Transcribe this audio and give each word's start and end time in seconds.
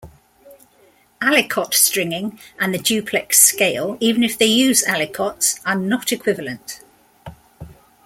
Aliquot 1.21 1.75
stringing 1.75 2.39
and 2.59 2.73
the 2.73 2.79
duplex 2.79 3.39
scale, 3.39 3.97
even 3.99 4.23
if 4.23 4.35
they 4.35 4.47
use 4.47 4.83
"aliquots", 4.85 5.59
are 5.63 5.75
not 5.75 6.11
equivalent. 6.11 6.79